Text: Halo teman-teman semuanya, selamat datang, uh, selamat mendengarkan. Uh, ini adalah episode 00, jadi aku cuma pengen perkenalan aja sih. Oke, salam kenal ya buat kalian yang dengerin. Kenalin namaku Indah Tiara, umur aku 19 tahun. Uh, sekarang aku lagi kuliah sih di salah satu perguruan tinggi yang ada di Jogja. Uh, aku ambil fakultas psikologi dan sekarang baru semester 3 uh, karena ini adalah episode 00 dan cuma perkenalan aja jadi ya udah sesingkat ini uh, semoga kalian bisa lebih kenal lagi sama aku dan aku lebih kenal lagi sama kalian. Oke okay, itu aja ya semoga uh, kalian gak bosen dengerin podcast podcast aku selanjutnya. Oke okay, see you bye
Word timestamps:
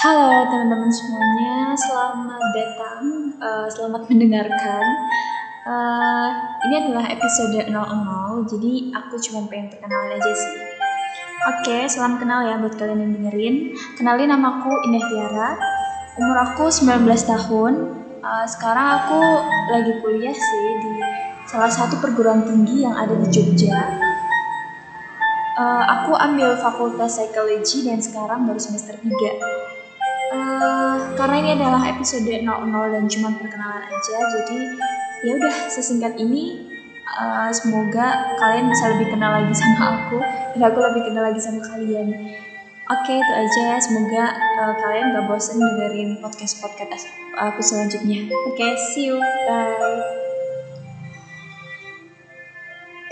Halo 0.00 0.48
teman-teman 0.48 0.88
semuanya, 0.88 1.76
selamat 1.76 2.40
datang, 2.56 3.04
uh, 3.36 3.68
selamat 3.68 4.08
mendengarkan. 4.08 4.84
Uh, 5.68 6.28
ini 6.64 6.88
adalah 6.88 7.04
episode 7.04 7.68
00, 7.68 7.68
jadi 8.48 8.96
aku 8.96 9.20
cuma 9.20 9.44
pengen 9.52 9.68
perkenalan 9.68 10.16
aja 10.16 10.32
sih. 10.32 10.56
Oke, 11.52 11.84
salam 11.84 12.16
kenal 12.16 12.48
ya 12.48 12.56
buat 12.56 12.80
kalian 12.80 12.96
yang 12.96 13.12
dengerin. 13.12 13.76
Kenalin 14.00 14.32
namaku 14.32 14.72
Indah 14.88 15.04
Tiara, 15.04 15.50
umur 16.16 16.48
aku 16.48 16.72
19 16.72 17.04
tahun. 17.04 17.72
Uh, 18.24 18.46
sekarang 18.48 19.04
aku 19.04 19.20
lagi 19.68 20.00
kuliah 20.00 20.32
sih 20.32 20.68
di 20.80 20.96
salah 21.44 21.68
satu 21.68 22.00
perguruan 22.00 22.40
tinggi 22.48 22.88
yang 22.88 22.96
ada 22.96 23.12
di 23.20 23.28
Jogja. 23.28 24.00
Uh, 25.60 25.84
aku 25.84 26.16
ambil 26.16 26.56
fakultas 26.56 27.20
psikologi 27.20 27.84
dan 27.84 28.00
sekarang 28.00 28.48
baru 28.48 28.56
semester 28.56 28.96
3 28.96 29.04
uh, 29.04 29.79
karena 31.20 31.36
ini 31.36 31.50
adalah 31.60 31.82
episode 31.84 32.24
00 32.24 32.48
dan 32.96 33.04
cuma 33.04 33.28
perkenalan 33.36 33.84
aja 33.84 34.16
jadi 34.24 34.58
ya 35.20 35.32
udah 35.36 35.54
sesingkat 35.68 36.16
ini 36.16 36.64
uh, 37.20 37.52
semoga 37.52 38.36
kalian 38.40 38.72
bisa 38.72 38.96
lebih 38.96 39.12
kenal 39.12 39.36
lagi 39.36 39.52
sama 39.52 40.00
aku 40.00 40.18
dan 40.56 40.60
aku 40.64 40.78
lebih 40.80 41.02
kenal 41.12 41.28
lagi 41.28 41.40
sama 41.40 41.60
kalian. 41.60 42.08
Oke 42.90 43.06
okay, 43.06 43.22
itu 43.22 43.32
aja 43.36 43.60
ya 43.70 43.76
semoga 43.78 44.24
uh, 44.34 44.74
kalian 44.74 45.14
gak 45.14 45.26
bosen 45.30 45.62
dengerin 45.62 46.18
podcast 46.18 46.58
podcast 46.58 47.06
aku 47.36 47.60
selanjutnya. 47.62 48.26
Oke 48.48 48.56
okay, 48.56 48.72
see 48.74 49.12
you 49.12 49.20
bye 49.46 50.19